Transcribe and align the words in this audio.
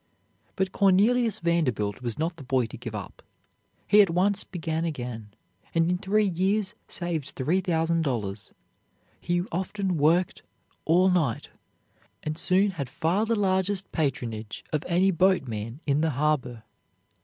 But 0.55 0.71
Cornelius 0.71 1.37
Vanderbilt 1.37 2.01
was 2.01 2.17
not 2.17 2.37
the 2.37 2.43
boy 2.43 2.65
to 2.65 2.75
give 2.75 2.95
up. 2.95 3.21
He 3.85 4.01
at 4.01 4.09
once 4.09 4.43
began 4.43 4.83
again, 4.83 5.29
and 5.75 5.91
in 5.91 5.99
three 5.99 6.25
years 6.25 6.73
saved 6.87 7.33
three 7.35 7.61
thousand 7.61 8.01
dollars. 8.01 8.51
He 9.19 9.43
often 9.51 9.97
worked 9.97 10.41
all 10.85 11.11
night, 11.11 11.49
and 12.23 12.35
soon 12.35 12.71
had 12.71 12.89
far 12.89 13.27
the 13.27 13.35
largest 13.35 13.91
patronage 13.91 14.65
of 14.73 14.83
any 14.87 15.11
boatman 15.11 15.81
in 15.85 16.01
the 16.01 16.09
harbor. 16.09 16.63